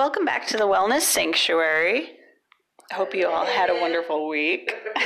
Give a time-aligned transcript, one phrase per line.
[0.00, 2.12] Welcome back to the Wellness Sanctuary.
[2.90, 4.74] I hope you all had a wonderful week.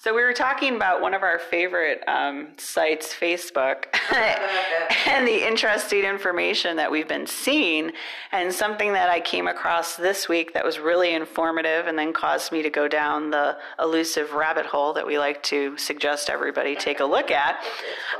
[0.00, 3.84] so, we were talking about one of our favorite um, sites, Facebook,
[5.06, 7.92] and the interesting information that we've been seeing.
[8.32, 12.50] And something that I came across this week that was really informative and then caused
[12.50, 17.00] me to go down the elusive rabbit hole that we like to suggest everybody take
[17.00, 17.62] a look at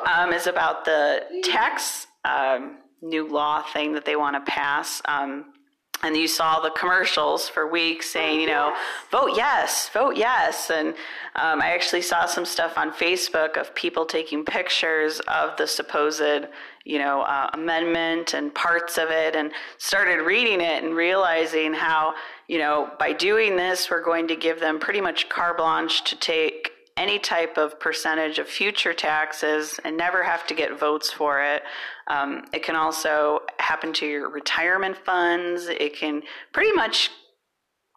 [0.04, 2.08] um, is about the tax.
[2.27, 5.01] Um, new law thing that they want to pass.
[5.06, 5.47] Um,
[6.02, 8.74] and you saw the commercials for weeks saying, you know,
[9.11, 10.70] vote yes, vote yes.
[10.70, 10.88] And
[11.34, 16.47] um, I actually saw some stuff on Facebook of people taking pictures of the supposed,
[16.84, 22.15] you know, uh, amendment and parts of it and started reading it and realizing how,
[22.48, 26.16] you know, by doing this, we're going to give them pretty much carte blanche to
[26.16, 31.43] take any type of percentage of future taxes and never have to get votes for
[31.43, 31.63] it.
[32.09, 35.66] Um, it can also happen to your retirement funds.
[35.66, 36.23] It can
[36.53, 37.10] pretty much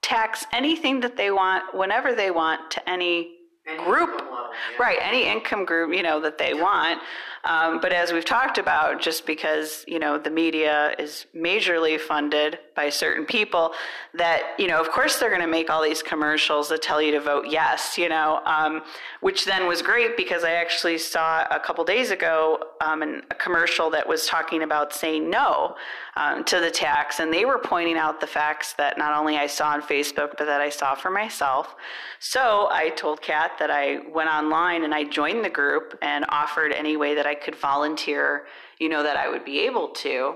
[0.02, 3.32] tax anything that they want whenever they want to any,
[3.68, 4.10] Any group.
[4.10, 4.78] level, yeah.
[4.86, 7.02] Right, any income group, you know, that they want.
[7.46, 12.60] Um, but as we've talked about, just because, you know, the media is majorly funded
[12.74, 13.74] by certain people,
[14.14, 17.12] that, you know, of course they're going to make all these commercials that tell you
[17.12, 18.82] to vote yes, you know, um,
[19.20, 23.36] which then was great because I actually saw a couple days ago um, an, a
[23.36, 25.76] commercial that was talking about saying no
[26.16, 27.20] um, to the tax.
[27.20, 30.46] And they were pointing out the facts that not only I saw on Facebook, but
[30.46, 31.76] that I saw for myself.
[32.20, 36.72] So I told Cat that I went online and I joined the group and offered
[36.72, 38.46] any way that I could volunteer,
[38.80, 40.36] you know, that I would be able to.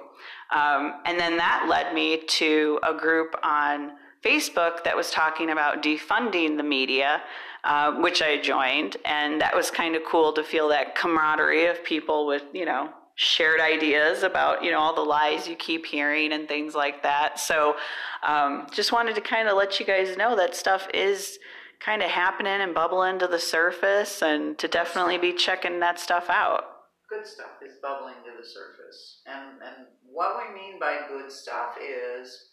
[0.51, 5.83] Um, and then that led me to a group on Facebook that was talking about
[5.83, 7.21] defunding the media,
[7.63, 8.97] uh, which I joined.
[9.05, 12.89] And that was kind of cool to feel that camaraderie of people with, you know,
[13.15, 17.39] shared ideas about, you know, all the lies you keep hearing and things like that.
[17.39, 17.75] So
[18.23, 21.39] um, just wanted to kind of let you guys know that stuff is
[21.79, 26.29] kind of happening and bubbling to the surface and to definitely be checking that stuff
[26.29, 26.76] out.
[27.09, 29.21] Good stuff is bubbling to the surface.
[29.25, 32.49] And, and what we mean by good stuff is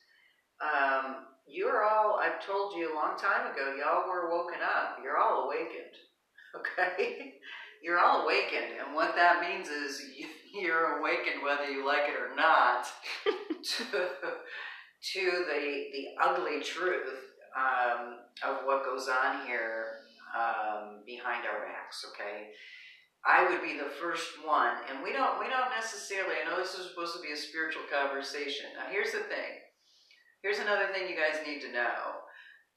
[0.63, 4.99] um, you're all, I've told you a long time ago, y'all were woken up.
[5.03, 5.95] You're all awakened.
[6.55, 7.35] Okay?
[7.83, 8.79] You're all awakened.
[8.79, 12.87] And what that means is you, you're awakened whether you like it or not
[13.27, 19.87] to, to the, the ugly truth um, of what goes on here
[20.35, 22.51] um, behind our backs, okay?
[23.25, 26.37] I would be the first one, and we don't we don't necessarily.
[26.37, 28.77] I know this is supposed to be a spiritual conversation.
[28.77, 29.65] Now, here's the thing.
[30.45, 32.29] Here's another thing you guys need to know.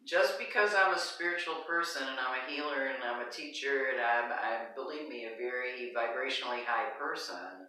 [0.07, 4.00] Just because I'm a spiritual person and I'm a healer and I'm a teacher and
[4.00, 7.68] I'm, I'm believe me, a very vibrationally high person,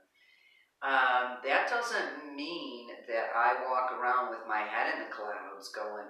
[0.86, 6.06] um, that doesn't mean that I walk around with my head in the clouds going,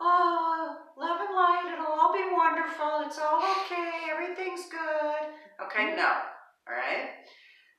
[0.00, 5.22] oh, love and light, it'll all be wonderful, it's all okay, everything's good.
[5.60, 6.08] Okay, no.
[6.68, 7.20] All right?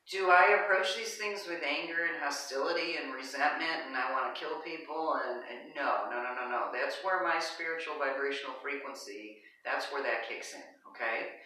[0.10, 4.40] Do I approach these things with anger and hostility and resentment and I want to
[4.40, 5.18] kill people?
[5.24, 6.62] And, and no, no, no, no, no.
[6.74, 10.62] That's where my spiritual vibrational frequency, that's where that kicks in,
[10.92, 11.42] okay?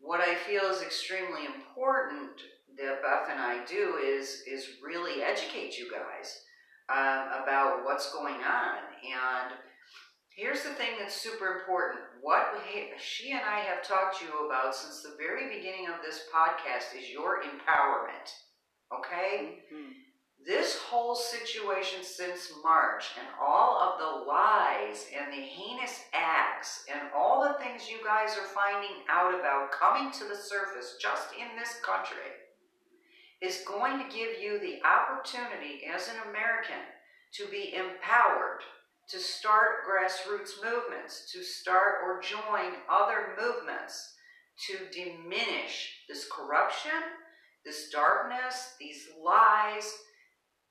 [0.00, 2.30] What I feel is extremely important
[2.78, 6.46] that Beth and I do is, is really educate you guys
[6.88, 8.78] um, about what's going on.
[9.02, 9.58] And
[10.38, 11.98] Here's the thing that's super important.
[12.22, 12.62] What
[12.96, 16.96] she and I have talked to you about since the very beginning of this podcast
[16.96, 18.30] is your empowerment.
[18.94, 19.58] Okay?
[19.66, 19.98] Mm-hmm.
[20.46, 27.10] This whole situation since March and all of the lies and the heinous acts and
[27.12, 31.58] all the things you guys are finding out about coming to the surface just in
[31.58, 32.30] this country
[33.42, 36.86] is going to give you the opportunity as an American
[37.34, 38.62] to be empowered
[39.10, 44.14] to start grassroots movements, to start or join other movements
[44.66, 46.90] to diminish this corruption,
[47.64, 49.92] this darkness, these lies.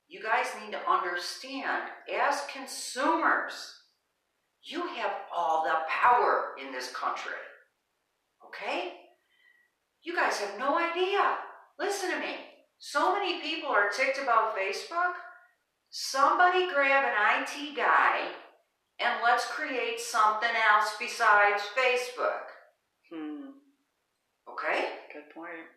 [0.07, 3.73] You guys need to understand, as consumers,
[4.63, 7.31] you have all the power in this country.
[8.45, 8.93] Okay?
[10.03, 11.37] You guys have no idea.
[11.79, 12.35] Listen to me.
[12.79, 15.13] So many people are ticked about Facebook
[15.89, 18.27] somebody grab an IT guy
[18.99, 22.47] and let's create something else besides Facebook.
[23.11, 23.51] Hmm.
[24.51, 24.89] Okay?
[25.13, 25.67] Good point.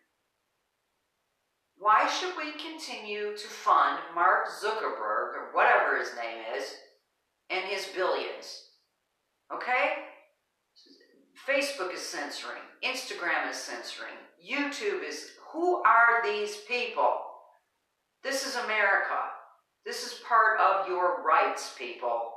[1.77, 6.75] Why should we continue to fund Mark Zuckerberg, or whatever his name is,
[7.49, 8.67] and his billions?
[9.53, 9.95] Okay?
[11.49, 14.15] Facebook is censoring, Instagram is censoring,
[14.47, 15.31] YouTube is.
[15.53, 17.13] Who are these people?
[18.23, 19.19] This is America.
[19.85, 22.33] This is part of your rights, people,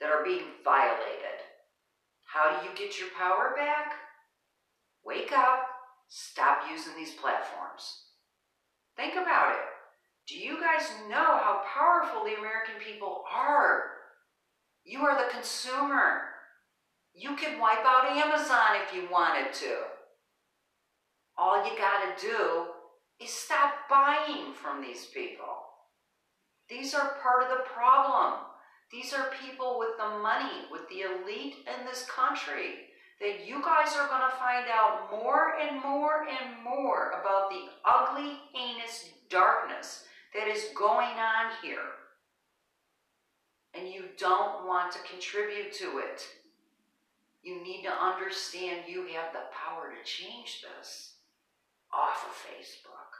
[0.00, 1.38] that are being violated.
[2.24, 3.92] How do you get your power back?
[5.04, 5.66] Wake up,
[6.08, 8.04] stop using these platforms.
[8.96, 9.64] Think about it.
[10.28, 13.90] Do you guys know how powerful the American people are?
[14.84, 16.22] You are the consumer.
[17.14, 19.76] You can wipe out Amazon if you wanted to.
[21.36, 22.66] All you got to do
[23.20, 25.61] is stop buying from these people.
[26.72, 28.40] These are part of the problem.
[28.90, 32.88] These are people with the money, with the elite in this country,
[33.20, 37.68] that you guys are going to find out more and more and more about the
[37.84, 40.04] ugly, heinous darkness
[40.34, 42.00] that is going on here.
[43.74, 46.26] And you don't want to contribute to it.
[47.42, 51.16] You need to understand you have the power to change this
[51.92, 53.12] off of Facebook,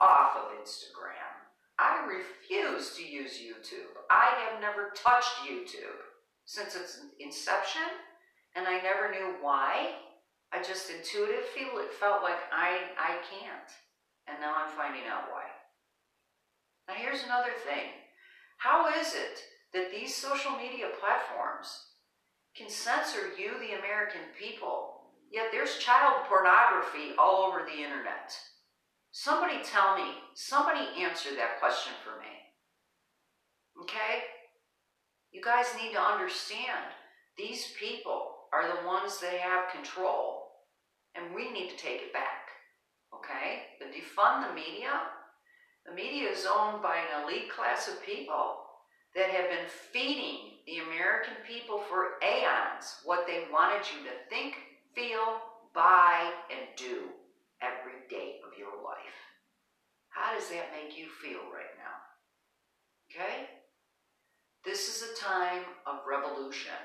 [0.00, 1.45] off of Instagram.
[1.78, 3.92] I refuse to use YouTube.
[4.10, 6.00] I have never touched YouTube
[6.46, 7.82] since its inception,
[8.54, 9.92] and I never knew why.
[10.52, 13.70] I just intuitively felt like I I can't,
[14.26, 15.44] and now I'm finding out why.
[16.88, 17.90] Now here's another thing:
[18.58, 19.42] how is it
[19.74, 21.68] that these social media platforms
[22.56, 28.32] can censor you, the American people, yet there's child pornography all over the internet.
[29.18, 32.28] Somebody tell me, somebody answer that question for me.
[33.80, 34.20] Okay?
[35.32, 36.92] You guys need to understand
[37.38, 40.42] these people are the ones that have control,
[41.14, 42.60] and we need to take it back.
[43.14, 43.62] Okay?
[43.80, 44.92] The defund the media,
[45.86, 48.56] the media is owned by an elite class of people
[49.14, 54.56] that have been feeding the American people for aeons what they wanted you to think,
[54.94, 55.40] feel,
[55.72, 57.08] buy, and do
[57.62, 59.18] every day of your life.
[60.08, 61.96] How does that make you feel right now?
[63.08, 63.48] Okay?
[64.64, 66.80] This is a time of revolution.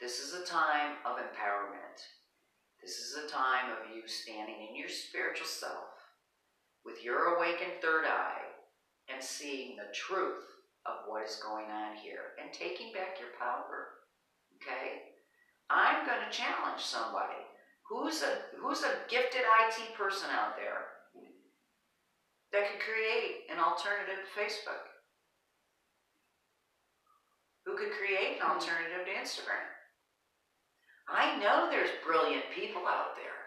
[0.00, 2.00] This is a time of empowerment.
[2.80, 5.92] This is a time of you standing in your spiritual self
[6.84, 8.48] with your awakened third eye
[9.12, 10.48] and seeing the truth
[10.86, 14.00] of what is going on here and taking back your power.
[14.56, 15.14] Okay?
[15.68, 17.44] I'm going to challenge somebody.
[17.90, 20.94] Who's a who's a gifted IT person out there
[22.54, 24.86] that could create an alternative to Facebook?
[27.66, 28.54] Who could create an hmm.
[28.54, 29.66] alternative to Instagram?
[31.10, 33.42] I know there's brilliant people out there.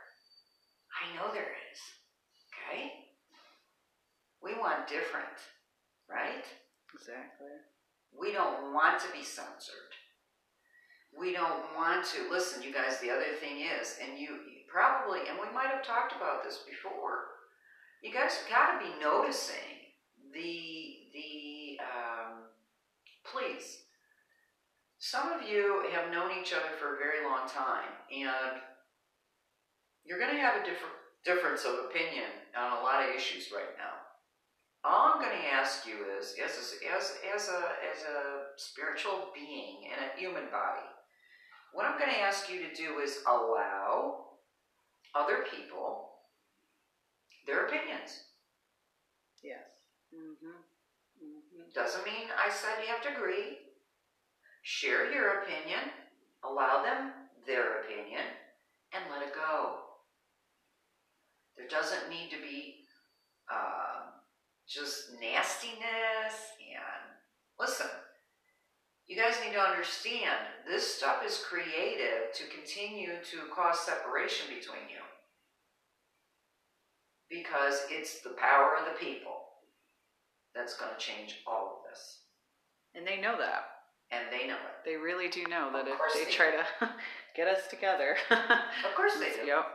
[0.92, 1.80] I know there is.
[2.52, 2.92] Okay?
[4.44, 5.40] We want different,
[6.12, 6.44] right?
[6.94, 7.56] Exactly.
[8.12, 9.96] We don't want to be censored.
[11.18, 12.30] We don't want to.
[12.30, 14.30] Listen, you guys, the other thing is, and you,
[14.68, 17.26] probably, and we might have talked about this before,
[18.02, 19.94] you guys got to be noticing
[20.34, 22.50] the, the, um,
[23.24, 23.84] please,
[24.98, 28.60] some of you have known each other for a very long time, and
[30.06, 32.28] you're going to have a different difference of opinion
[32.58, 33.96] on a lot of issues right now.
[34.84, 39.88] All I'm going to ask you is, as as, as, a, as a spiritual being
[39.88, 40.88] in a human body,
[41.74, 44.26] what I'm going to ask you to do is allow
[45.16, 46.10] other people
[47.46, 48.24] their opinions.
[49.44, 49.68] Yes.
[50.14, 50.48] Mm-hmm.
[50.48, 51.64] Mm-hmm.
[51.74, 53.58] Doesn't mean I said you have to agree.
[54.62, 55.92] Share your opinion,
[56.46, 57.12] allow them
[57.46, 58.22] their opinion,
[58.94, 59.80] and let it go.
[61.58, 62.86] There doesn't need to be
[63.52, 64.12] uh,
[64.68, 67.12] just nastiness and
[67.60, 67.88] listen
[69.14, 74.90] you guys need to understand this stuff is created to continue to cause separation between
[74.90, 75.06] you.
[77.30, 79.62] Because it's the power of the people
[80.56, 82.26] that's going to change all of this.
[82.96, 83.86] And they know that.
[84.10, 84.82] And they know it.
[84.84, 86.90] They really do know that if they, they try to
[87.36, 88.18] get us together.
[88.32, 89.46] Of course they do.
[89.46, 89.66] Yep.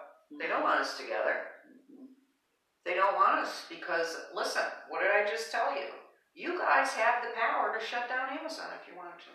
[0.41, 1.47] they don't want us together.
[1.63, 2.11] Mm-hmm.
[2.85, 5.91] They don't want us because, listen, what did I just tell you?
[6.35, 9.35] You guys have the power to shut down Amazon if you want to.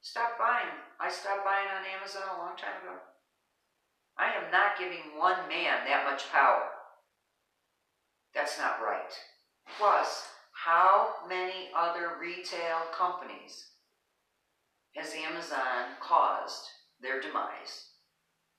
[0.00, 0.78] Stop buying.
[1.00, 2.98] I stopped buying on Amazon a long time ago.
[4.16, 6.70] I am not giving one man that much power.
[8.34, 9.12] That's not right.
[9.78, 13.66] Plus, how many other retail companies
[14.94, 16.64] has Amazon caused
[17.00, 17.90] their demise?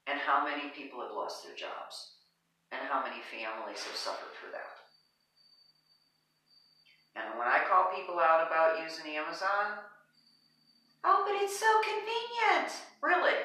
[0.06, 2.18] And how many people have lost their jobs?
[2.72, 4.87] and how many families have suffered for that.
[7.18, 9.82] And when I call people out about using Amazon,
[11.04, 12.72] oh, but it's so convenient.
[13.02, 13.42] Really?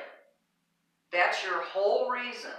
[1.10, 2.52] That's your whole reason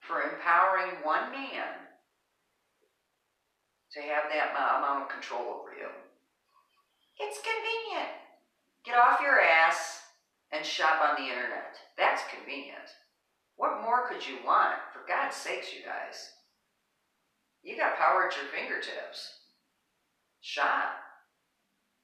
[0.00, 1.86] for empowering one man
[3.92, 5.88] to have that amount of control over you.
[7.20, 8.10] It's convenient.
[8.84, 10.02] Get off your ass
[10.52, 11.76] and shop on the internet.
[11.96, 12.88] That's convenient.
[13.56, 14.76] What more could you want?
[14.92, 16.30] For God's sakes, you guys.
[17.62, 19.38] You got power at your fingertips.
[20.40, 20.94] Shop.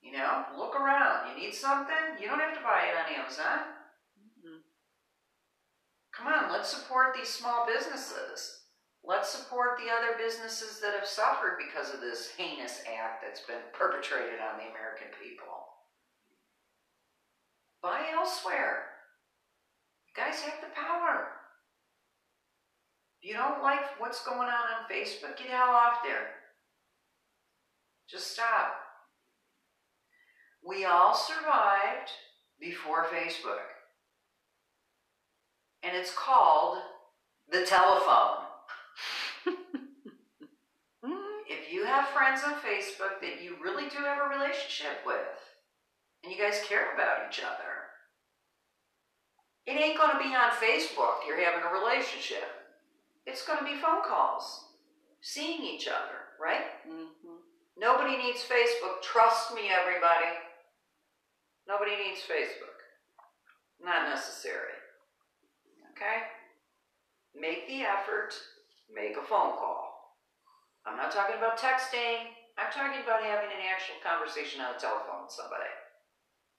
[0.03, 1.31] You know, look around.
[1.31, 2.21] You need something?
[2.21, 3.73] You don't have to buy it on Amazon.
[4.21, 4.61] Mm-hmm.
[6.13, 8.61] Come on, let's support these small businesses.
[9.03, 13.61] Let's support the other businesses that have suffered because of this heinous act that's been
[13.73, 15.65] perpetrated on the American people.
[17.83, 18.85] Buy elsewhere.
[20.09, 21.44] You guys have the power.
[23.25, 26.27] You don't like what's going on on Facebook, get the hell off there.
[28.07, 28.75] Just stop.
[30.63, 32.11] We all survived
[32.61, 33.65] before Facebook.
[35.83, 36.77] And it's called
[37.51, 38.45] the telephone.
[41.49, 45.17] if you have friends on Facebook that you really do have a relationship with,
[46.23, 47.89] and you guys care about each other,
[49.65, 52.54] it ain't going to be on Facebook you're having a relationship.
[53.27, 54.65] It's going to be phone calls,
[55.21, 56.85] seeing each other, right?
[56.89, 57.41] Mm-hmm.
[57.79, 59.03] Nobody needs Facebook.
[59.03, 60.31] Trust me, everybody.
[61.67, 62.79] Nobody needs Facebook.
[63.83, 64.77] Not necessary.
[65.93, 66.29] Okay?
[67.35, 68.35] Make the effort
[68.95, 70.15] make a phone call.
[70.87, 72.29] I'm not talking about texting.
[72.59, 75.71] I'm talking about having an actual conversation on the telephone with somebody.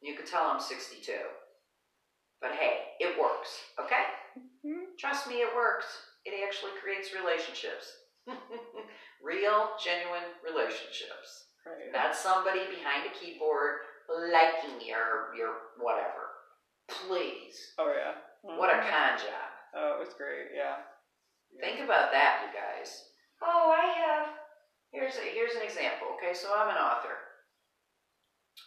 [0.01, 1.13] You can tell I'm 62.
[2.41, 4.03] But hey, it works, okay?
[4.65, 4.99] Mm-hmm.
[4.99, 5.85] Trust me, it works.
[6.25, 7.85] It actually creates relationships.
[9.21, 11.53] Real, genuine relationships.
[11.65, 11.93] Right.
[11.93, 16.33] Not somebody behind a keyboard liking your your whatever.
[16.89, 17.73] Please.
[17.77, 18.21] Oh yeah.
[18.45, 18.57] Mm-hmm.
[18.57, 19.49] What a con job.
[19.73, 20.53] Oh, it was great.
[20.53, 20.85] Yeah.
[21.59, 22.89] Think about that, you guys.
[23.41, 24.27] Oh, I have.
[24.91, 26.07] Here's a, here's an example.
[26.17, 27.15] Okay, so I'm an author.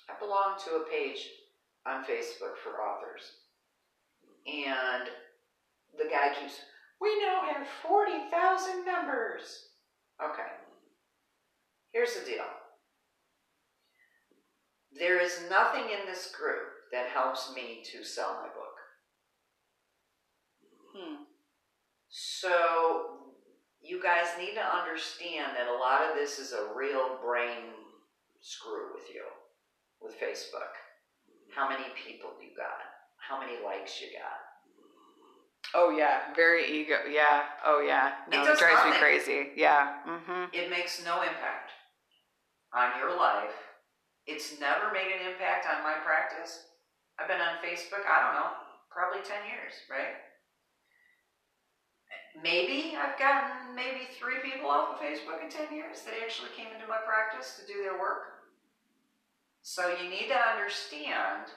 [0.09, 1.25] I belong to a page
[1.87, 3.23] on Facebook for authors,
[4.47, 5.09] and
[5.97, 6.61] the guy keeps.
[7.01, 9.69] We now have forty thousand members.
[10.23, 10.49] Okay.
[11.93, 12.45] Here's the deal.
[14.99, 18.77] There is nothing in this group that helps me to sell my book.
[20.97, 21.23] Hmm.
[22.09, 23.19] So
[23.81, 27.73] you guys need to understand that a lot of this is a real brain
[28.41, 29.25] screw with you,
[30.01, 30.73] with Facebook.
[31.55, 32.83] How many people you got?
[33.17, 34.48] How many likes you got?
[35.75, 36.97] Oh yeah, very ego.
[37.11, 37.45] Yeah.
[37.65, 38.25] Oh yeah.
[38.31, 38.93] No, it, it drives nothing.
[38.93, 39.51] me crazy.
[39.57, 40.01] Yeah.
[40.09, 40.55] Mm-hmm.
[40.55, 41.73] It makes no impact
[42.73, 43.55] on your life.
[44.27, 46.65] It's never made an impact on my practice.
[47.19, 48.05] I've been on Facebook.
[48.09, 48.51] I don't know,
[48.91, 50.17] probably ten years, right?
[52.43, 56.71] maybe I've gotten maybe three people off of Facebook in 10 years that actually came
[56.75, 58.47] into my practice to do their work.
[59.63, 61.51] So you need to understand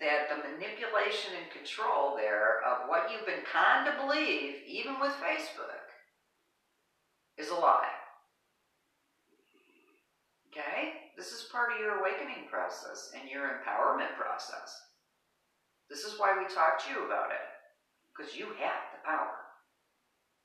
[0.00, 5.12] that the manipulation and control there of what you've been kind to believe, even with
[5.22, 5.86] Facebook,
[7.38, 7.94] is a lie.
[10.50, 11.10] Okay?
[11.16, 14.74] This is part of your awakening process and your empowerment process.
[15.90, 17.46] This is why we talked to you about it,
[18.10, 19.34] because you have the power.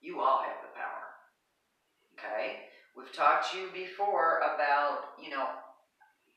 [0.01, 1.09] You all have the power.
[2.17, 2.69] Okay?
[2.95, 5.47] We've talked to you before about, you know,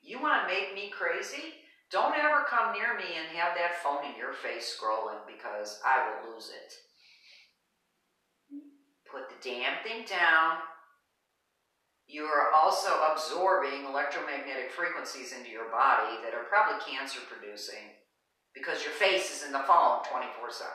[0.01, 1.62] you want to make me crazy?
[1.93, 6.09] Don't ever come near me and have that phone in your face scrolling because I
[6.09, 6.73] will lose it.
[9.05, 10.57] Put the damn thing down.
[12.07, 17.93] You are also absorbing electromagnetic frequencies into your body that are probably cancer producing
[18.55, 20.71] because your face is in the phone 24 7.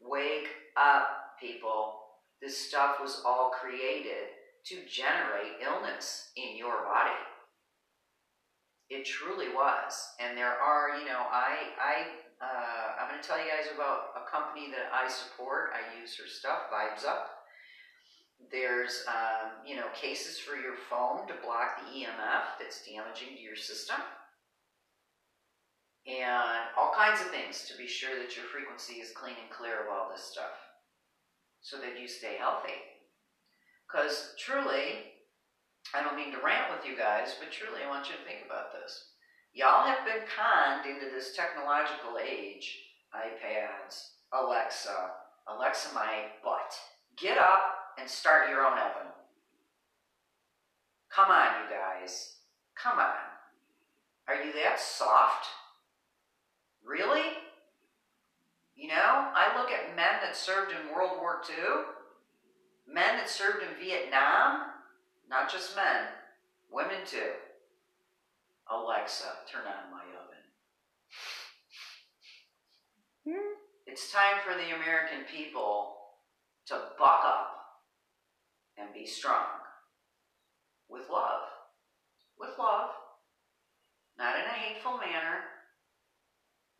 [0.00, 1.94] Wake up people,
[2.42, 4.34] this stuff was all created
[4.66, 7.14] to generate illness in your body.
[8.88, 10.14] It truly was.
[10.20, 11.94] And there are, you know, I, I,
[12.40, 15.72] uh, I'm going to tell you guys about a company that I support.
[15.74, 17.30] I use her stuff, Vibes Up.
[18.52, 23.42] There's, um, you know, cases for your phone to block the EMF that's damaging to
[23.42, 23.96] your system.
[26.06, 29.82] And all kinds of things to be sure that your frequency is clean and clear
[29.82, 30.54] of all this stuff
[31.60, 32.78] so that you stay healthy.
[33.90, 35.15] Because truly,
[35.94, 38.44] I don't mean to rant with you guys, but truly I want you to think
[38.46, 39.10] about this.
[39.54, 42.78] Y'all have been conned into this technological age
[43.14, 45.10] iPads, Alexa,
[45.48, 46.74] Alexa my butt.
[47.16, 49.12] Get up and start your own oven.
[51.10, 52.34] Come on, you guys.
[52.74, 53.14] Come on.
[54.28, 55.46] Are you that soft?
[56.84, 57.32] Really?
[58.74, 61.84] You know, I look at men that served in World War II,
[62.86, 64.75] men that served in Vietnam,
[65.28, 66.06] not just men,
[66.70, 67.32] women too.
[68.70, 70.42] Alexa, turn on my oven.
[73.24, 73.54] Hmm.
[73.86, 75.94] It's time for the American people
[76.66, 77.56] to buck up
[78.76, 79.46] and be strong
[80.88, 81.42] with love.
[82.38, 82.90] With love.
[84.18, 85.44] Not in a hateful manner,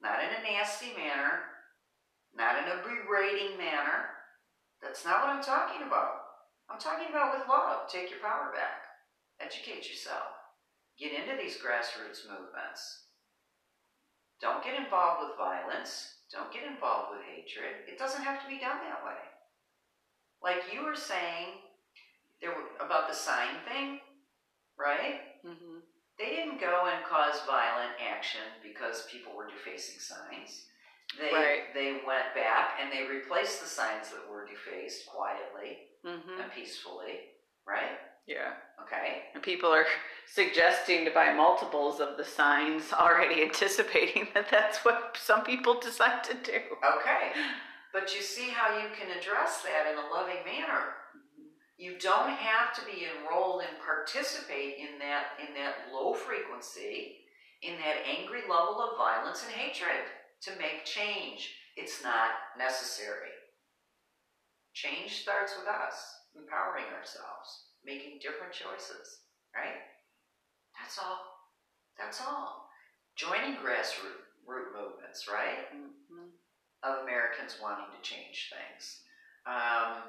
[0.00, 1.40] not in a nasty manner,
[2.34, 4.16] not in a berating manner.
[4.82, 6.25] That's not what I'm talking about.
[6.68, 7.88] I'm talking about with love.
[7.88, 8.86] Take your power back.
[9.40, 10.34] Educate yourself.
[10.98, 13.06] Get into these grassroots movements.
[14.40, 16.24] Don't get involved with violence.
[16.32, 17.86] Don't get involved with hatred.
[17.86, 19.20] It doesn't have to be done that way.
[20.42, 21.62] Like you were saying
[22.40, 24.00] there were, about the sign thing,
[24.78, 25.40] right?
[25.46, 25.80] Mm-hmm.
[26.18, 30.66] They didn't go and cause violent action because people were defacing signs.
[31.18, 31.72] They Right.
[31.74, 36.40] they went back and they replaced the signs that were defaced quietly Mm-hmm.
[36.40, 37.20] and peacefully,
[37.66, 37.98] right?
[38.26, 38.52] Yeah.
[38.82, 39.24] Okay.
[39.34, 39.86] And people are
[40.26, 46.22] suggesting to buy multiples of the signs, already anticipating that that's what some people decide
[46.24, 46.58] to do.
[46.98, 47.32] Okay.
[47.92, 50.94] But you see how you can address that in a loving manner.
[51.78, 57.18] You don't have to be enrolled and participate in that in that low frequency,
[57.62, 60.04] in that angry level of violence and hatred
[60.42, 61.54] to make change.
[61.76, 63.32] It's not necessary.
[64.74, 65.96] Change starts with us,
[66.36, 69.20] empowering ourselves, making different choices,
[69.54, 69.80] right?
[70.78, 71.18] That's all.
[71.98, 72.68] That's all.
[73.16, 74.26] Joining grassroots
[74.76, 75.70] movements, right?
[75.72, 76.30] Mhm.
[76.82, 79.02] of Americans wanting to change things.
[79.44, 80.08] Um,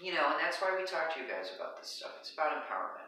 [0.00, 2.16] you know, and that's why we talk to you guys about this stuff.
[2.20, 3.05] It's about empowerment.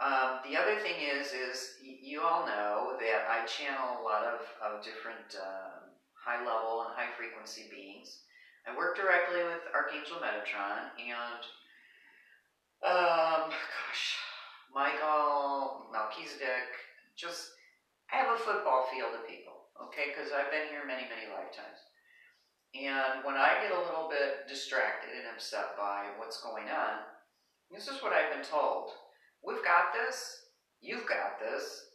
[0.00, 4.40] Um, the other thing is, is you all know that I channel a lot of,
[4.62, 8.22] of different um high level and high frequency beings.
[8.62, 11.42] I work directly with Archangel Metatron and,
[12.86, 14.22] um, gosh,
[14.70, 16.70] Michael, Melchizedek,
[17.18, 17.58] just,
[18.06, 21.82] I have a football field of people, okay, because I've been here many, many lifetimes.
[22.78, 27.02] And when I get a little bit distracted and upset by what's going on,
[27.74, 28.94] this is what I've been told.
[29.44, 30.46] We've got this.
[30.80, 31.86] You've got this.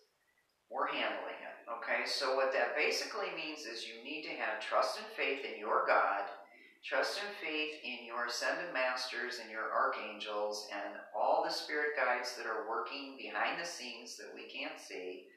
[0.69, 1.57] We're handling it.
[1.79, 2.05] Okay?
[2.05, 5.87] So, what that basically means is you need to have trust and faith in your
[5.87, 6.27] God,
[6.83, 12.35] trust and faith in your ascended masters and your archangels and all the spirit guides
[12.35, 15.27] that are working behind the scenes that we can't see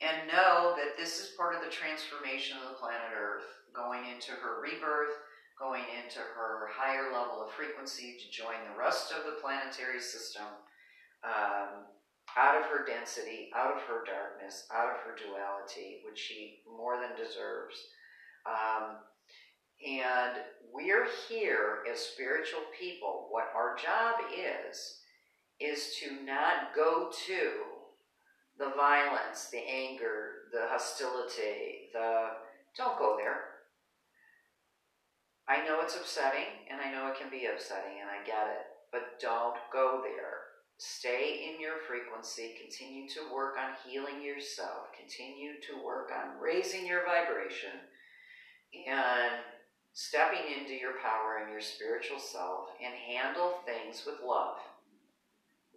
[0.00, 4.32] and know that this is part of the transformation of the planet Earth, going into
[4.32, 5.14] her rebirth,
[5.58, 10.44] going into her higher level of frequency to join the rest of the planetary system,
[11.24, 11.84] um,
[12.36, 16.96] out of her density, out of her darkness, out of her duality, which she more
[17.00, 17.76] than deserves.
[18.46, 18.96] Um,
[19.84, 23.28] and we're here as spiritual people.
[23.30, 24.98] What our job is,
[25.60, 27.50] is to not go to
[28.58, 32.30] the violence, the anger, the hostility, the
[32.76, 33.40] don't go there.
[35.46, 38.66] I know it's upsetting and I know it can be upsetting and I get it,
[38.90, 40.53] but don't go there.
[40.78, 46.86] Stay in your frequency, continue to work on healing yourself, continue to work on raising
[46.86, 47.78] your vibration
[48.88, 49.40] and
[49.92, 54.56] stepping into your power and your spiritual self and handle things with love.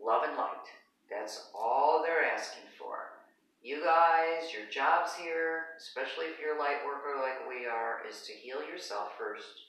[0.01, 0.65] Love and light.
[1.09, 3.13] That's all they're asking for.
[3.61, 8.21] You guys, your jobs here, especially if you're a light worker like we are, is
[8.23, 9.66] to heal yourself first.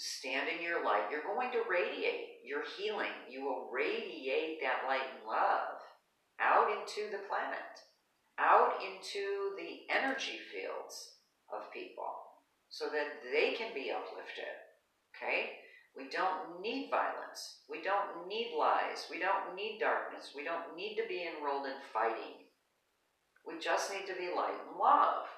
[0.00, 1.12] Stand in your light.
[1.12, 2.40] You're going to radiate.
[2.42, 3.12] You're healing.
[3.28, 5.76] You will radiate that light and love
[6.40, 7.84] out into the planet,
[8.40, 11.20] out into the energy fields
[11.52, 12.16] of people
[12.70, 14.56] so that they can be uplifted.
[15.12, 15.60] Okay?
[15.94, 17.60] We don't need violence.
[17.68, 19.04] We don't need lies.
[19.10, 20.32] We don't need darkness.
[20.34, 22.48] We don't need to be enrolled in fighting.
[23.44, 25.28] We just need to be light and love.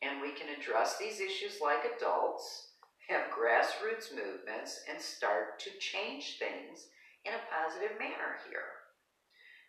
[0.00, 2.73] And we can address these issues like adults,
[3.08, 6.88] have grassroots movements, and start to change things
[7.24, 8.84] in a positive manner here.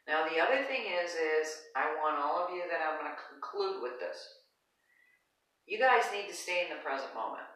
[0.07, 3.27] Now, the other thing is, is I want all of you that I'm going to
[3.33, 4.17] conclude with this.
[5.65, 7.49] You guys need to stay in the present moment.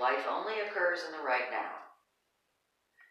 [0.00, 1.76] Life only occurs in the right now.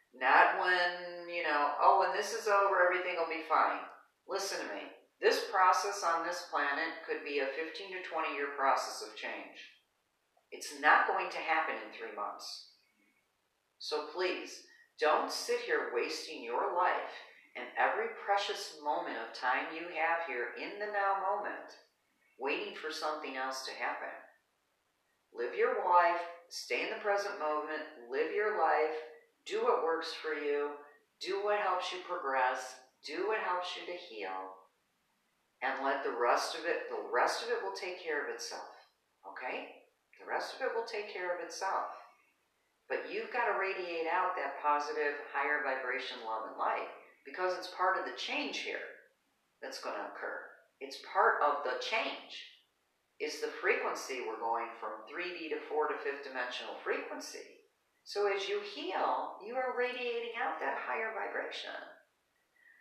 [0.10, 3.86] Not when, you know, oh, when this is over, everything will be fine.
[4.26, 4.90] Listen to me.
[5.22, 9.79] This process on this planet could be a 15 to 20 year process of change.
[10.52, 12.70] It's not going to happen in three months.
[13.78, 14.64] So please,
[15.00, 17.16] don't sit here wasting your life
[17.56, 21.78] and every precious moment of time you have here in the now moment
[22.40, 24.16] waiting for something else to happen.
[25.34, 28.96] Live your life, stay in the present moment, live your life,
[29.46, 30.72] do what works for you,
[31.20, 34.56] do what helps you progress, do what helps you to heal,
[35.62, 38.72] and let the rest of it, the rest of it will take care of itself.
[39.28, 39.79] Okay?
[40.30, 41.90] Rest of it will take care of itself.
[42.88, 46.90] But you've got to radiate out that positive, higher vibration love and light
[47.26, 48.86] because it's part of the change here
[49.62, 50.46] that's going to occur.
[50.80, 52.58] It's part of the change.
[53.20, 57.60] Is the frequency we're going from 3D to 4 to 5th dimensional frequency.
[58.08, 61.76] So as you heal, you are radiating out that higher vibration.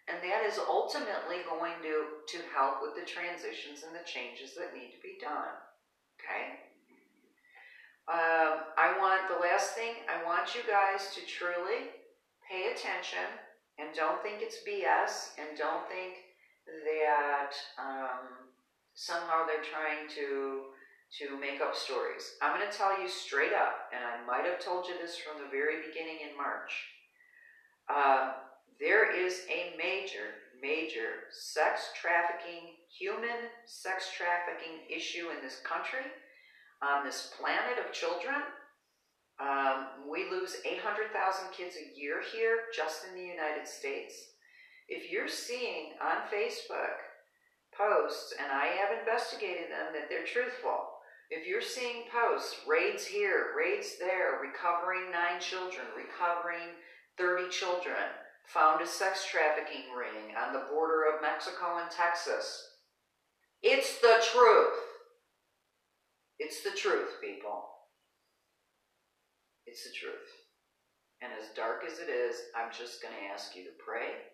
[0.06, 4.72] And that is ultimately going to, to help with the transitions and the changes that
[4.78, 5.58] need to be done.
[6.16, 6.67] Okay?
[8.08, 11.92] Um, I want the last thing, I want you guys to truly
[12.40, 13.28] pay attention
[13.76, 16.24] and don't think it's BS and don't think
[16.88, 18.48] that um,
[18.94, 20.72] somehow they're trying to
[21.20, 22.36] to make up stories.
[22.42, 25.40] I'm going to tell you straight up, and I might have told you this from
[25.40, 26.68] the very beginning in March.
[27.88, 28.32] Uh,
[28.78, 36.04] there is a major, major sex trafficking, human sex trafficking issue in this country,
[36.82, 38.42] on this planet of children.
[39.40, 41.14] Um, we lose 800,000
[41.52, 44.14] kids a year here just in the United States.
[44.88, 46.98] If you're seeing on Facebook
[47.76, 50.98] posts, and I have investigated them, that they're truthful,
[51.30, 56.72] if you're seeing posts, raids here, raids there, recovering nine children, recovering
[57.18, 58.00] 30 children,
[58.46, 62.64] found a sex trafficking ring on the border of Mexico and Texas.
[63.62, 64.87] It's the truth.
[66.38, 67.68] It's the truth, people.
[69.66, 70.28] It's the truth.
[71.20, 74.30] And as dark as it is, I'm just going to ask you to pray,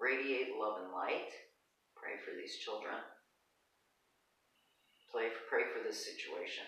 [0.00, 1.30] radiate love and light,
[1.94, 2.96] pray for these children,
[5.12, 6.64] pray, pray for this situation.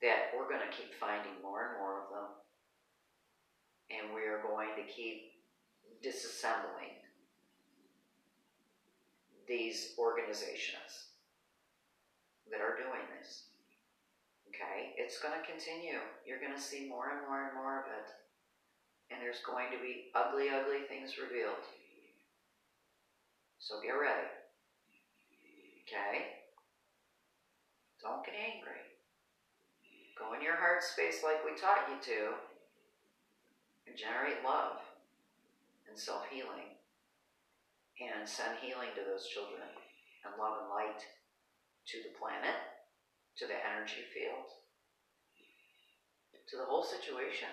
[0.00, 2.42] That we're going to keep finding more and more of them
[3.92, 5.32] and we are going to keep
[6.04, 6.96] disassembling
[9.46, 11.11] these organizations
[12.50, 13.52] that are doing this.
[14.48, 14.92] Okay?
[14.96, 16.00] It's going to continue.
[16.26, 18.08] You're going to see more and more and more of it.
[19.10, 21.62] And there's going to be ugly, ugly things revealed.
[23.58, 24.28] So get ready.
[25.86, 26.42] Okay?
[28.00, 28.82] Don't get angry.
[30.18, 32.34] Go in your heart space like we taught you to
[33.86, 34.82] and generate love
[35.88, 36.74] and self healing
[38.00, 39.66] and send healing to those children
[40.24, 41.02] and love and light
[41.88, 42.54] to the planet,
[43.38, 44.46] to the energy field,
[46.48, 47.48] to the whole situation.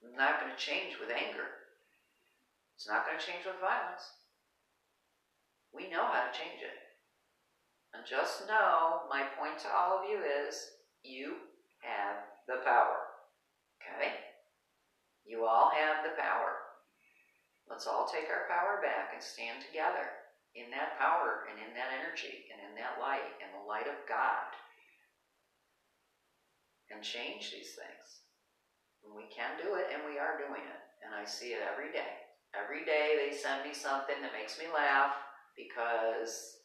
[0.00, 1.68] It's not going to change with anger.
[2.74, 4.02] It's not going to change with violence.
[5.70, 6.78] We know how to change it.
[7.94, 10.56] And just know my point to all of you is
[11.04, 11.36] you
[11.84, 13.12] have the power.
[13.78, 14.16] Okay?
[15.28, 16.58] You all have the power.
[17.68, 21.92] Let's all take our power back and stand together in that power and in that
[21.96, 24.52] energy and in that light and the light of God
[26.92, 28.06] and change these things.
[29.02, 30.82] And we can do it and we are doing it.
[31.00, 32.28] And I see it every day.
[32.52, 35.16] Every day they send me something that makes me laugh
[35.56, 36.60] because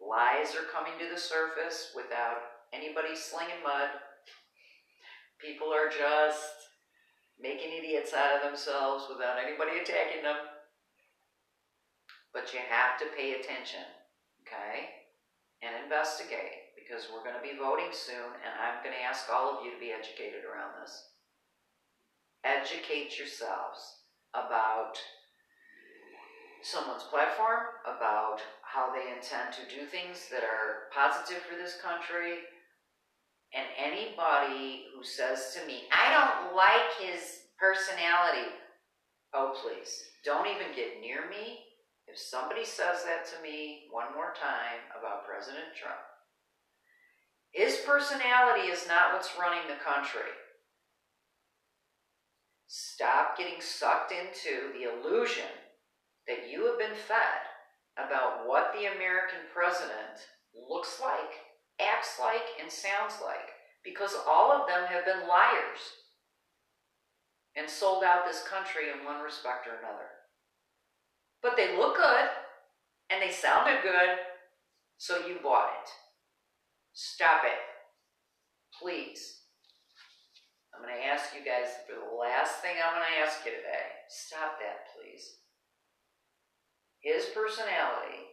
[0.00, 3.92] lies are coming to the surface without anybody slinging mud.
[5.36, 6.72] People are just
[7.36, 10.55] making idiots out of themselves without anybody attacking them.
[12.36, 13.80] But you have to pay attention,
[14.44, 15.08] okay?
[15.64, 19.56] And investigate because we're going to be voting soon and I'm going to ask all
[19.56, 21.16] of you to be educated around this.
[22.44, 24.04] Educate yourselves
[24.36, 25.00] about
[26.60, 32.44] someone's platform, about how they intend to do things that are positive for this country,
[33.56, 38.52] and anybody who says to me, I don't like his personality,
[39.32, 41.65] oh, please, don't even get near me.
[42.06, 46.00] If somebody says that to me one more time about President Trump,
[47.50, 50.30] his personality is not what's running the country.
[52.66, 55.50] Stop getting sucked into the illusion
[56.26, 57.42] that you have been fed
[57.96, 60.20] about what the American president
[60.68, 61.46] looks like
[61.80, 63.52] acts like, and sounds like,
[63.84, 65.80] because all of them have been liars
[67.56, 70.25] and sold out this country in one respect or another.
[71.42, 72.28] But they look good
[73.10, 74.18] and they sounded good,
[74.98, 75.88] so you bought it.
[76.92, 77.60] Stop it.
[78.80, 79.40] Please.
[80.74, 83.52] I'm going to ask you guys for the last thing I'm going to ask you
[83.52, 84.04] today.
[84.08, 85.40] Stop that, please.
[87.00, 88.28] His personality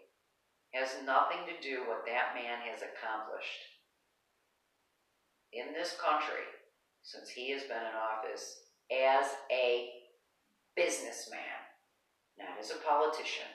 [0.73, 3.63] has nothing to do with what that man has accomplished
[5.53, 6.43] in this country
[7.03, 9.92] since he has been in office as a
[12.63, 13.51] as a politician.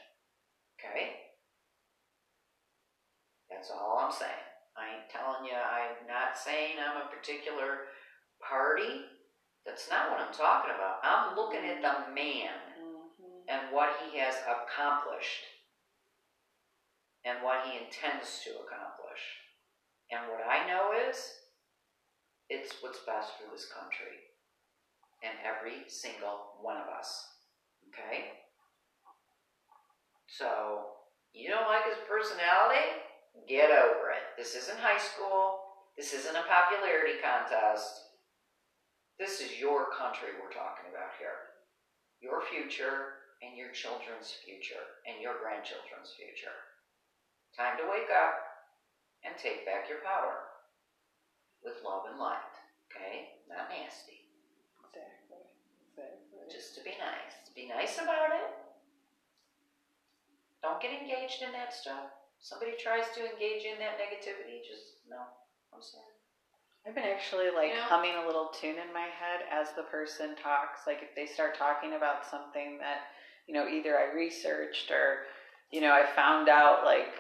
[0.77, 1.33] Okay?
[3.49, 4.45] That's all I'm saying.
[4.77, 7.89] I ain't telling you, I'm not saying I'm a particular
[8.45, 9.09] party.
[9.65, 11.01] That's not what I'm talking about.
[11.03, 13.49] I'm looking at the man Mm-hmm.
[13.49, 15.43] and what he has accomplished
[17.25, 19.19] and what he intends to accomplish.
[20.13, 21.19] And what I know is
[22.49, 24.31] it's what's best for this country
[25.25, 27.27] and every single one of us.
[27.91, 28.48] Okay?
[30.29, 31.01] So,
[31.33, 33.01] you don't like his personality?
[33.49, 34.37] Get over it.
[34.37, 35.65] This isn't high school.
[35.97, 38.13] This isn't a popularity contest.
[39.19, 41.57] This is your country we're talking about here.
[42.21, 46.55] Your future and your children's future and your grandchildren's future.
[47.57, 48.37] Time to wake up
[49.25, 50.61] and take back your power
[51.65, 52.55] with love and light.
[52.93, 53.43] Okay?
[53.49, 54.29] Not nasty.
[54.87, 55.43] Exactly.
[55.89, 56.47] Exactly.
[56.53, 57.49] Just to be nice.
[57.57, 58.69] Be nice about it.
[60.63, 62.09] Don't get engaged in that stuff.
[62.41, 65.21] Somebody tries to engage in that negativity, just no.
[65.75, 66.09] I'm sorry.
[66.87, 67.83] I've been actually like You know?
[67.83, 70.87] humming a little tune in my head as the person talks.
[70.87, 73.13] Like if they start talking about something that,
[73.47, 75.27] you know, either I researched or,
[75.71, 77.13] you know, I found out like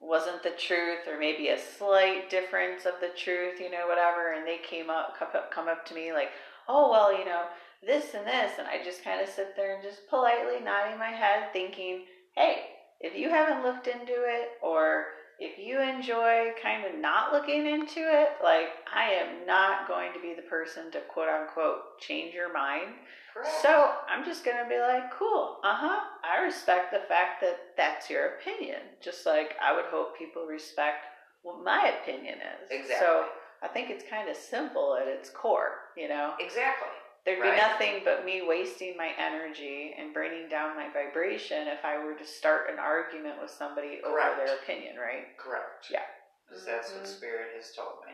[0.00, 4.46] wasn't the truth or maybe a slight difference of the truth, you know, whatever, and
[4.46, 6.30] they came up come up, come up to me like,
[6.68, 7.44] "Oh, well, you know,
[7.84, 11.10] this and this." And I just kind of sit there and just politely nodding my
[11.10, 15.06] head thinking, "Hey, if you haven't looked into it or
[15.38, 20.20] if you enjoy kind of not looking into it, like I am not going to
[20.20, 22.92] be the person to quote unquote change your mind.
[23.32, 23.62] Correct.
[23.62, 26.00] So I'm just going to be like, cool, uh huh.
[26.22, 31.06] I respect the fact that that's your opinion, just like I would hope people respect
[31.42, 32.70] what my opinion is.
[32.70, 32.96] Exactly.
[33.00, 33.24] So
[33.62, 36.34] I think it's kind of simple at its core, you know?
[36.38, 36.88] exactly.
[37.24, 37.52] There'd Right.
[37.52, 42.14] be nothing but me wasting my energy and bringing down my vibration if I were
[42.14, 45.36] to start an argument with somebody over their opinion, right?
[45.36, 45.90] Correct.
[45.90, 46.06] Yeah.
[46.48, 47.06] Because that's what Mhm.
[47.06, 48.12] Spirit has told me.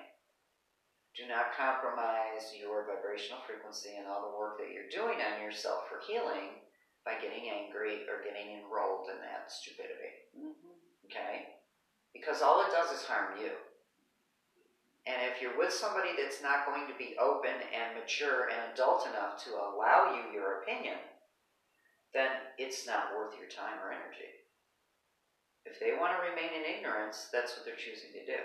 [1.14, 5.88] Do not compromise your vibrational frequency and all the work that you're doing on yourself
[5.88, 6.61] for healing
[7.05, 10.29] by getting angry or getting enrolled in that stupidity.
[10.37, 10.71] Mm-hmm.
[11.07, 11.57] Okay?
[12.12, 13.57] Because all it does is harm you.
[15.07, 19.07] And if you're with somebody that's not going to be open and mature and adult
[19.07, 20.99] enough to allow you your opinion,
[22.11, 24.35] then it's not worth your time or energy.
[25.62, 28.40] If they want to remain in ignorance, that's what they're choosing to do.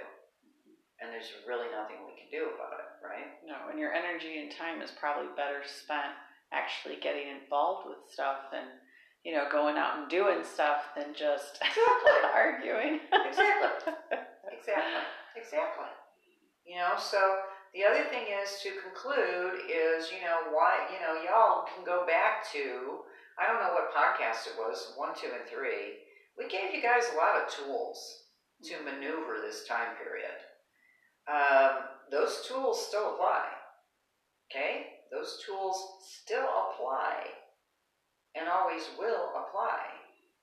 [1.02, 3.42] And there's really nothing we can do about it, right?
[3.42, 6.14] No, and your energy and time is probably better spent
[6.54, 8.70] actually getting involved with stuff and,
[9.26, 12.22] you know, going out and doing stuff than just Exactly.
[12.30, 13.00] arguing.
[13.10, 13.94] Exactly.
[14.52, 15.02] Exactly.
[15.42, 15.90] Exactly.
[16.66, 17.18] You know, so
[17.74, 22.06] the other thing is to conclude is, you know, why, you know, y'all can go
[22.06, 23.02] back to,
[23.40, 26.04] I don't know what podcast it was, one, two, and three.
[26.38, 28.24] We gave you guys a lot of tools
[28.64, 30.38] to maneuver this time period.
[31.28, 33.46] Um, those tools still apply.
[34.52, 34.86] Okay?
[35.12, 37.26] Those tools still apply
[38.36, 39.80] and always will apply,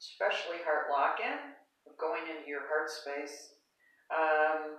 [0.00, 1.38] especially heart lock in,
[1.98, 3.52] going into your heart space,
[4.12, 4.76] um,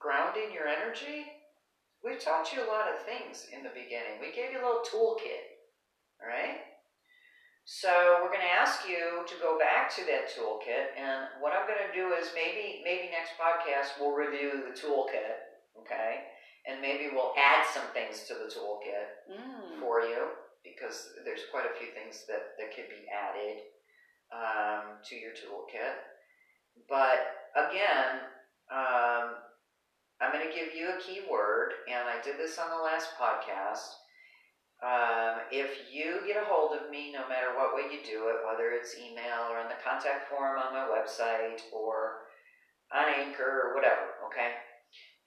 [0.00, 1.28] grounding your energy.
[2.02, 4.16] We've taught you a lot of things in the beginning.
[4.20, 5.60] We gave you a little toolkit,
[6.16, 6.64] all right?
[7.68, 11.68] So we're going to ask you to go back to that toolkit, and what I'm
[11.68, 15.44] going to do is maybe maybe next podcast we'll review the toolkit,
[15.78, 16.32] okay?
[16.66, 19.78] And maybe we'll add some things to the toolkit Mm.
[19.78, 20.34] for you
[20.64, 23.62] because there's quite a few things that, that could be added
[24.32, 25.94] um, to your toolkit.
[26.88, 28.28] But again,
[28.72, 29.40] um,
[30.20, 34.04] I'm going to give you a keyword, and I did this on the last podcast.
[34.84, 38.44] Um, if you get a hold of me, no matter what way you do it,
[38.44, 42.28] whether it's email or in the contact form on my website or
[42.92, 44.60] on Anchor or whatever, okay?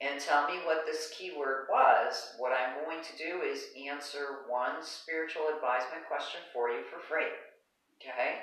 [0.00, 4.82] and tell me what this keyword was, what I'm going to do is answer one
[4.82, 7.30] spiritual advisement question for you for free.
[8.02, 8.42] Okay?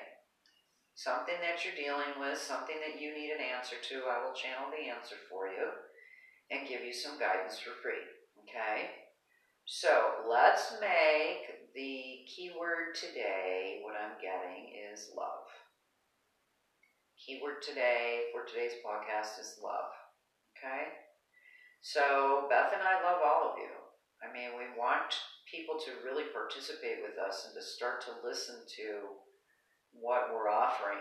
[0.95, 4.71] Something that you're dealing with, something that you need an answer to, I will channel
[4.71, 5.90] the answer for you
[6.51, 8.03] and give you some guidance for free.
[8.43, 8.91] Okay?
[9.65, 15.47] So let's make the keyword today, what I'm getting is love.
[17.15, 19.95] Keyword today for today's podcast is love.
[20.51, 20.91] Okay?
[21.81, 23.71] So Beth and I love all of you.
[24.19, 25.15] I mean, we want
[25.49, 29.17] people to really participate with us and to start to listen to
[29.93, 30.99] what we're offering.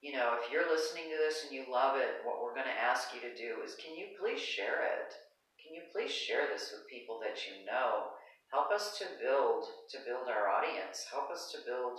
[0.00, 2.84] You know, if you're listening to this and you love it, what we're going to
[2.86, 5.10] ask you to do is can you please share it?
[5.58, 8.14] Can you please share this with people that you know?
[8.54, 11.04] Help us to build to build our audience.
[11.10, 11.98] Help us to build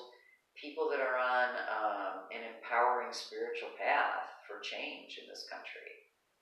[0.57, 5.93] people that are on um, an empowering spiritual path for change in this country.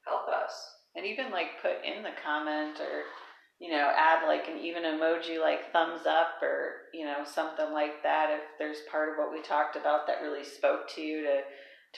[0.06, 0.54] Help us.
[0.96, 3.10] And even like put in the comment or
[3.60, 8.04] you know add like an even emoji like thumbs up or you know something like
[8.04, 11.42] that if there's part of what we talked about that really spoke to you to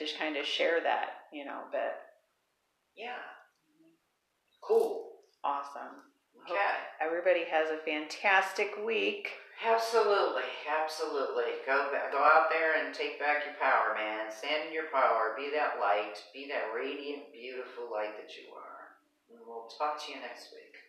[0.06, 2.00] to kind of share that you know but
[2.96, 3.24] Yeah.
[4.62, 5.08] Cool.
[5.44, 6.04] Awesome.
[6.44, 6.54] Okay.
[6.54, 9.30] Hope everybody has a fantastic week.
[9.60, 11.64] Absolutely, absolutely.
[11.66, 14.32] Go back, go out there and take back your power, man.
[14.32, 15.36] Stand in your power.
[15.38, 16.16] Be that light.
[16.34, 19.00] Be that radiant, beautiful light that you are.
[19.32, 20.89] And we'll talk to you next week.